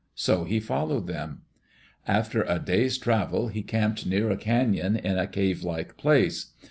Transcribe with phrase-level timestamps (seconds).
[0.15, 1.43] So he followed them.
[2.07, 6.53] After a day's travel he camped near a canon, in a cavelike place.